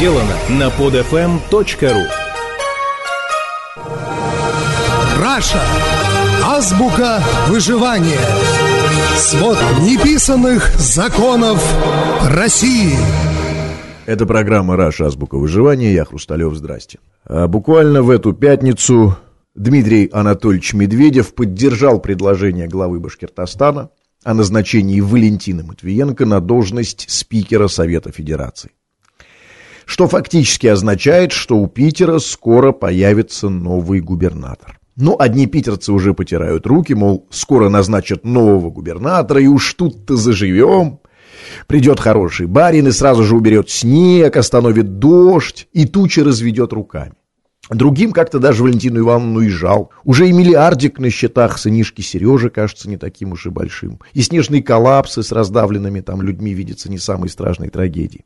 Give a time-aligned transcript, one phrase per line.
[0.00, 2.06] сделано на podfm.ru
[5.20, 5.60] Раша.
[6.42, 8.18] Азбука выживания.
[9.18, 11.62] Свод неписанных законов
[12.30, 12.94] России.
[14.06, 15.04] Это программа «Раша.
[15.04, 15.92] Азбука выживания».
[15.92, 16.54] Я Хрусталев.
[16.54, 16.98] Здрасте.
[17.26, 19.18] А буквально в эту пятницу
[19.54, 23.90] Дмитрий Анатольевич Медведев поддержал предложение главы Башкортостана
[24.24, 28.70] о назначении Валентины Матвиенко на должность спикера Совета Федерации.
[29.84, 34.78] Что фактически означает, что у Питера скоро появится новый губернатор.
[34.96, 41.00] Ну, одни питерцы уже потирают руки, мол, скоро назначат нового губернатора, и уж тут-то заживем.
[41.66, 47.14] Придет хороший барин и сразу же уберет снег, остановит дождь и тучи разведет руками.
[47.70, 49.90] Другим как-то даже Валентину Ивановну уезжал.
[50.04, 54.00] Уже и миллиардик на счетах сынишки Сережи кажется не таким уж и большим.
[54.12, 58.24] И снежные коллапсы с раздавленными там людьми видятся не самой страшной трагедией.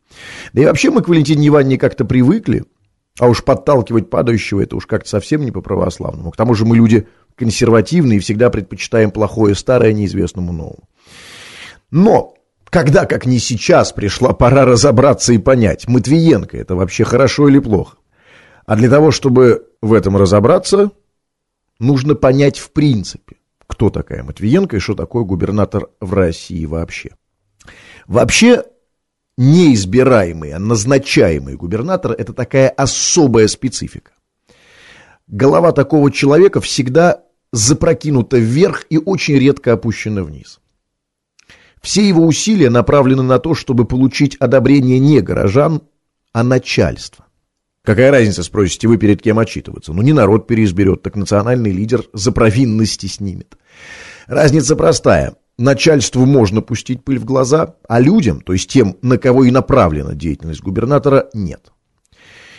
[0.54, 2.64] Да и вообще мы к Валентине Ивановне как-то привыкли.
[3.20, 6.30] А уж подталкивать падающего это уж как-то совсем не по-православному.
[6.30, 7.06] К тому же мы люди
[7.36, 10.88] консервативные и всегда предпочитаем плохое старое неизвестному новому.
[11.90, 12.34] Но
[12.70, 17.98] когда, как не сейчас, пришла пора разобраться и понять, Матвиенко это вообще хорошо или плохо?
[18.66, 20.90] А для того, чтобы в этом разобраться,
[21.78, 27.10] нужно понять в принципе, кто такая Матвиенко и что такое губернатор в России вообще.
[28.06, 28.64] Вообще,
[29.36, 34.12] неизбираемый, а назначаемый губернатор– это такая особая специфика.
[35.26, 40.60] Голова такого человека всегда запрокинута вверх и очень редко опущена вниз.
[41.80, 45.82] Все его усилия направлены на то, чтобы получить одобрение не горожан,
[46.32, 47.23] а начальства.
[47.84, 49.92] Какая разница, спросите вы, перед кем отчитываться?
[49.92, 53.58] Ну, не народ переизберет, так национальный лидер за провинности снимет.
[54.26, 55.36] Разница простая.
[55.58, 60.14] Начальству можно пустить пыль в глаза, а людям, то есть тем, на кого и направлена
[60.14, 61.72] деятельность губернатора, нет.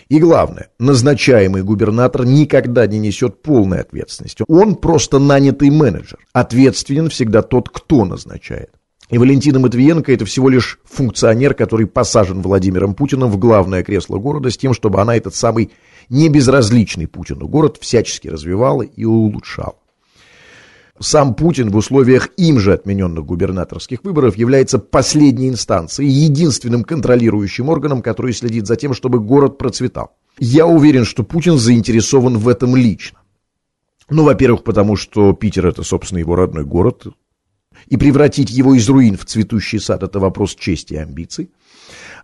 [0.09, 4.45] И главное, назначаемый губернатор никогда не несет полной ответственности.
[4.47, 6.19] Он просто нанятый менеджер.
[6.33, 8.69] Ответственен всегда тот, кто назначает.
[9.09, 14.49] И Валентина Матвиенко это всего лишь функционер, который посажен Владимиром Путиным в главное кресло города
[14.49, 15.71] с тем, чтобы она этот самый
[16.09, 19.75] небезразличный Путину город всячески развивала и улучшала.
[20.99, 28.01] Сам Путин в условиях им же отмененных губернаторских выборов является последней инстанцией, единственным контролирующим органом,
[28.01, 30.11] который следит за тем, чтобы город процветал.
[30.39, 33.19] Я уверен, что Путин заинтересован в этом лично.
[34.09, 37.07] Ну, во-первых, потому что Питер это, собственно, его родной город,
[37.87, 41.51] и превратить его из руин в цветущий сад– это вопрос чести и амбиций.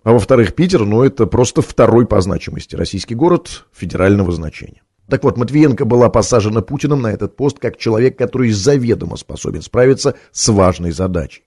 [0.04, 4.82] А во-вторых, Питер, ну, это просто второй по значимости российский город федерального значения.
[5.08, 10.16] Так вот, Матвиенко была посажена Путиным на этот пост как человек, который заведомо способен справиться
[10.32, 11.44] с важной задачей.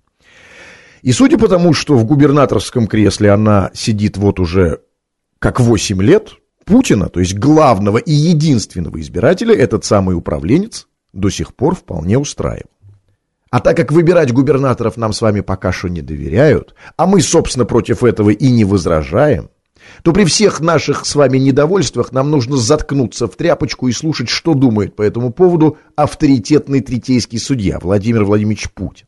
[1.03, 4.81] И судя по тому, что в губернаторском кресле она сидит вот уже
[5.39, 6.31] как 8 лет,
[6.65, 12.71] Путина, то есть главного и единственного избирателя, этот самый управленец до сих пор вполне устраивал.
[13.55, 17.65] А так как выбирать губернаторов нам с вами пока что не доверяют, а мы, собственно,
[17.65, 19.49] против этого и не возражаем,
[20.03, 24.55] то при всех наших с вами недовольствах нам нужно заткнуться в тряпочку и слушать, что
[24.55, 29.07] думает по этому поводу авторитетный третейский судья Владимир Владимирович Путин.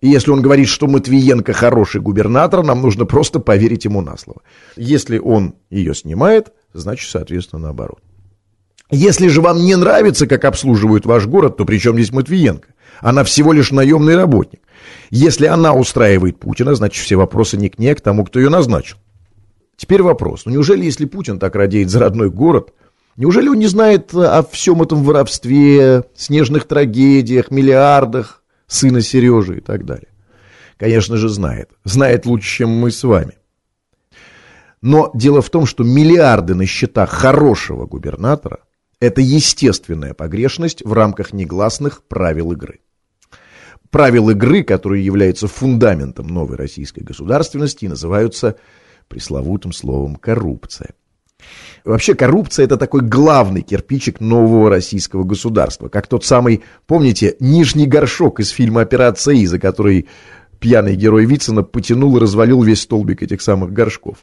[0.00, 4.40] И если он говорит, что Матвиенко хороший губернатор, нам нужно просто поверить ему на слово.
[4.74, 8.00] Если он ее снимает, значит, соответственно, наоборот.
[8.90, 12.68] Если же вам не нравится, как обслуживают ваш город, то при чем здесь Матвиенко?
[13.00, 14.60] Она всего лишь наемный работник.
[15.10, 18.48] Если она устраивает Путина, значит, все вопросы не к ней, а к тому, кто ее
[18.48, 18.98] назначил.
[19.76, 20.42] Теперь вопрос.
[20.44, 22.74] Ну неужели, если Путин так радеет за родной город,
[23.16, 29.86] неужели он не знает о всем этом воровстве, снежных трагедиях, миллиардах сына Сережи и так
[29.86, 30.08] далее?
[30.78, 31.70] Конечно же знает.
[31.84, 33.38] Знает лучше, чем мы с вами.
[34.82, 38.60] Но дело в том, что миллиарды на счетах хорошего губернатора–
[39.00, 42.80] это естественная погрешность в рамках негласных правил игры.
[43.90, 48.56] Правил игры, которые являются фундаментом новой российской государственности, называются
[49.08, 50.90] пресловутым словом коррупция.
[51.84, 58.38] Вообще коррупция это такой главный кирпичик нового российского государства, как тот самый, помните, нижний горшок
[58.38, 60.06] из фильма «Операция И», за который
[60.60, 64.18] пьяный герой Вицина потянул и развалил весь столбик этих самых горшков.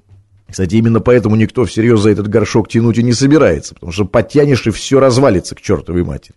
[0.49, 4.65] Кстати, именно поэтому никто всерьез за этот горшок тянуть и не собирается, потому что подтянешь
[4.65, 6.35] и все развалится к чертовой матери.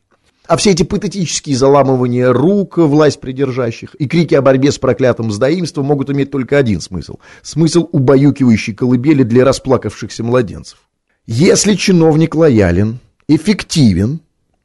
[0.51, 5.87] А все эти патетические заламывания рук власть придержащих и крики о борьбе с проклятым сдаимством
[5.87, 7.19] могут иметь только один смысл.
[7.43, 10.79] Смысл убаюкивающей колыбели для расплакавшихся младенцев.
[11.25, 12.99] Если чиновник лоялен,
[13.29, 14.23] эффективен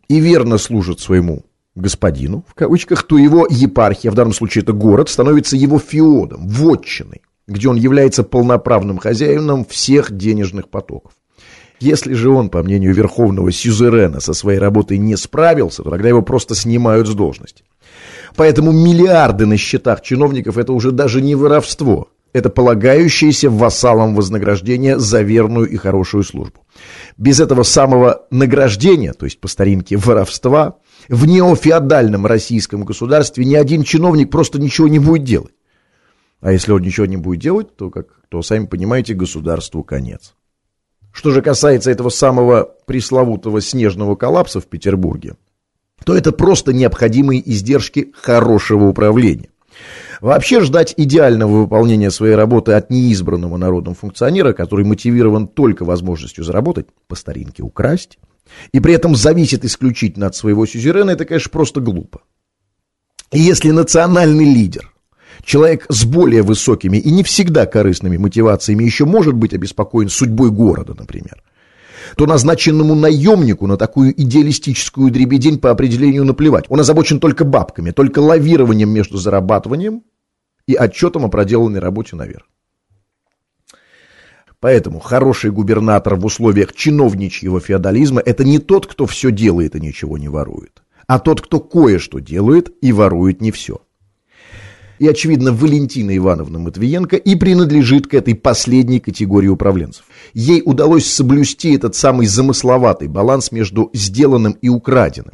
[0.08, 1.44] и верно служит своему
[1.76, 7.22] господину, в кавычках, то его епархия, в данном случае это город, становится его феодом, вотчиной.
[7.48, 11.14] Где он является полноправным хозяином всех денежных потоков.
[11.80, 16.22] Если же он, по мнению верховного сюзерена, со своей работой не справился, то тогда его
[16.22, 17.64] просто снимают с должности.
[18.36, 22.10] Поэтому миллиарды на счетах чиновников– это уже даже не воровство.
[22.34, 26.66] Это полагающееся вассалам вознаграждение за верную и хорошую службу.
[27.18, 30.76] Без этого самого награждения, то есть по старинке воровства,
[31.08, 35.55] в неофеодальном российском государстве ни один чиновник просто ничего не будет делать.
[36.42, 40.36] А если он ничего не будет делать, то, как то сами понимаете, государству конец.
[41.12, 45.36] Что же касается этого самого пресловутого снежного коллапса в Петербурге,
[46.04, 49.50] то это просто необходимые издержки хорошего управления.
[50.22, 56.88] Вообще ждать идеального выполнения своей работы от неизбранного народом функционера, который мотивирован только возможностью заработать,
[57.08, 58.20] по старинке украсть,
[58.72, 62.22] и при этом зависит исключительно от своего сюзерена, это, конечно, просто глупо.
[63.32, 64.94] И если национальный лидер
[65.44, 70.96] Человек с более высокими и не всегда корыстными мотивациями еще может быть обеспокоен судьбой города,
[70.98, 71.44] например,
[72.16, 76.66] то назначенному наемнику на такую идеалистическую дребедень по определению наплевать.
[76.70, 80.04] Он озабочен только бабками, только лавированием между зарабатыванием
[80.68, 82.48] и отчетом о проделанной работе наверх.
[84.60, 90.18] Поэтому хороший губернатор в условиях чиновничьего феодализма– это не тот, кто все делает и ничего
[90.18, 93.85] не ворует, а тот, кто кое-что делает и ворует не все
[95.00, 100.06] и, очевидно, Валентина Ивановна Матвиенко и принадлежит к этой последней категории управленцев.
[100.34, 105.34] Ей удалось соблюсти этот самый замысловатый баланс между сделанным и украденным.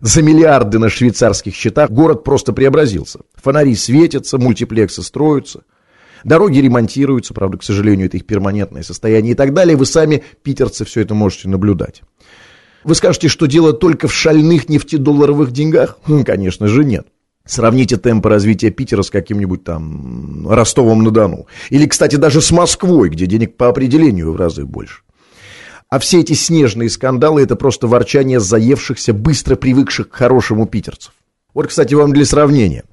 [0.00, 3.20] За миллиарды на швейцарских счетах город просто преобразился.
[3.34, 5.62] Фонари светятся, мультиплексы строятся,
[6.22, 9.76] дороги ремонтируются, правда, к сожалению, это их перманентное состояние и так далее.
[9.76, 12.02] Вы сами, питерцы, все это можете наблюдать.
[12.84, 15.98] Вы скажете, что дело только в шальных нефтедолларовых деньгах?
[16.06, 17.08] Хм, конечно же нет.
[17.48, 21.46] Сравните темпы развития Питера с каким-нибудь там Ростовом-на-Дону.
[21.70, 25.00] Или, кстати, даже с Москвой, где денег по определению в разы больше.
[25.88, 31.14] А все эти снежные скандалы– это просто ворчание заевшихся, быстро привыкших к хорошему питерцев.
[31.54, 32.84] Вот, кстати, вам для сравнения.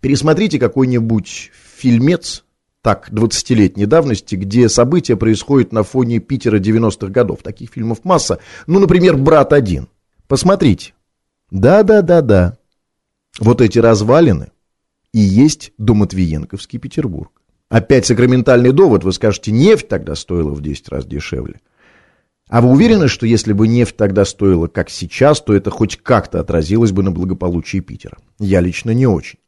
[0.00, 2.44] Пересмотрите какой-нибудь фильмец,
[2.82, 7.40] так, 20-летней давности, где события происходят на фоне Питера 90-х годов.
[7.42, 8.38] Таких фильмов масса.
[8.68, 9.88] Ну, например, «Брат один».
[10.28, 10.92] Посмотрите.
[11.50, 12.58] Да-да-да-да.
[13.40, 14.52] Вот эти развалины
[15.12, 17.32] и есть доматвиенковский Петербург.
[17.68, 21.60] Опять сакраментальный довод, вы скажете, нефть тогда стоила в 10 раз дешевле.
[22.48, 26.40] А вы уверены, что если бы нефть тогда стоила как сейчас, то это хоть как-то
[26.40, 28.18] отразилось бы на благополучии Питера?
[28.38, 29.38] Я лично не очень.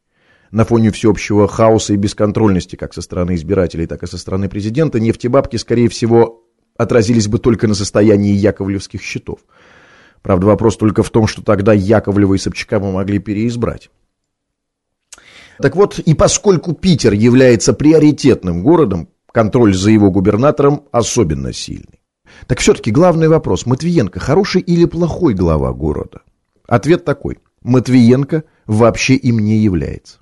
[0.51, 4.99] На фоне всеобщего хаоса и бесконтрольности как со стороны избирателей, так и со стороны президента,
[4.99, 6.43] нефтебабки, скорее всего,
[6.77, 9.39] отразились бы только на состоянии яковлевских счетов–
[10.27, 13.89] Правда, вопрос только в том, что тогда Яковлева и Собчака мы могли переизбрать.
[15.59, 22.01] Так вот, и поскольку Питер является приоритетным городом, контроль за его губернатором особенно сильный.
[22.45, 26.23] Так все-таки главный вопрос, Матвиенко хороший или плохой глава города?
[26.67, 30.17] Ответ такой, Матвиенко вообще им не является.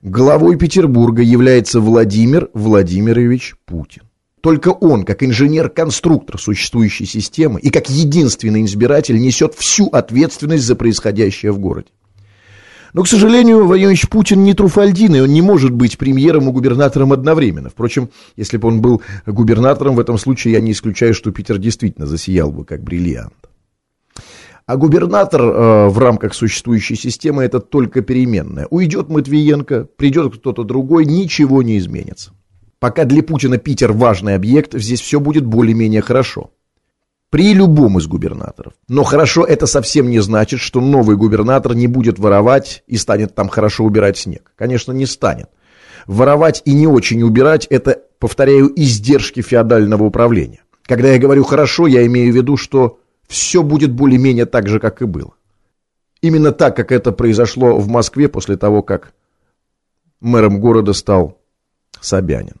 [0.00, 4.02] Главой Петербурга является Владимир Владимирович Путин.
[4.42, 11.52] Только он, как инженер-конструктор существующей системы и как единственный избиратель, несет всю ответственность за происходящее
[11.52, 11.88] в городе.
[12.92, 17.12] Но, к сожалению, Владимирович Путин не Труфальдин, и он не может быть премьером и губернатором
[17.12, 17.70] одновременно.
[17.70, 22.06] Впрочем, если бы он был губернатором, в этом случае я не исключаю, что Питер действительно
[22.06, 23.48] засиял бы как бриллиант.
[24.66, 28.66] А губернатор э, в рамках существующей системы это только переменная.
[28.70, 32.32] Уйдет Матвиенко, придет кто-то другой, ничего не изменится.
[32.82, 36.50] Пока для Путина Питер важный объект, здесь все будет более-менее хорошо.
[37.30, 38.72] При любом из губернаторов.
[38.88, 43.48] Но хорошо это совсем не значит, что новый губернатор не будет воровать и станет там
[43.48, 44.50] хорошо убирать снег.
[44.56, 45.48] Конечно, не станет.
[46.08, 50.64] Воровать и не очень убирать– это, повторяю, издержки феодального управления.
[50.82, 52.98] Когда я говорю «хорошо», я имею в виду, что
[53.28, 55.34] все будет более-менее так же, как и было.
[56.20, 59.12] Именно так, как это произошло в Москве после того, как
[60.20, 61.38] мэром города стал
[62.00, 62.56] Собянин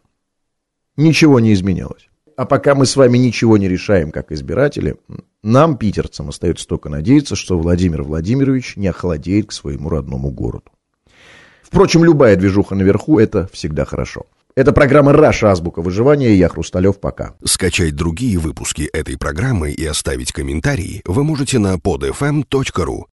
[0.96, 2.08] ничего не изменилось.
[2.36, 4.96] А пока мы с вами ничего не решаем, как избиратели,
[5.42, 10.70] нам, питерцам, остается только надеяться, что Владимир Владимирович не охладеет к своему родному городу.
[11.62, 14.26] Впрочем, любая движуха наверху– это всегда хорошо.
[14.54, 15.50] Это программа «Раша.
[15.50, 17.00] Азбука выживания» я Хрусталев.
[17.00, 17.34] Пока.
[17.42, 23.06] Скачать другие выпуски этой программы и оставить комментарии вы можете на podfm.ru.